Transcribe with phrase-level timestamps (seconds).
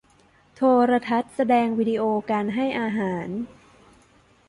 [0.55, 3.27] โทรทัศน์แสดงวิดีโอการให้อาหาร